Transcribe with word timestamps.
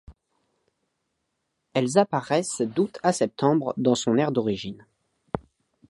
Elles 1.75 1.99
apparaissent 1.99 2.61
d'août 2.61 2.97
à 3.03 3.13
septembre 3.13 3.75
dans 3.77 3.93
son 3.93 4.17
aire 4.17 4.31
d'origine. 4.31 4.83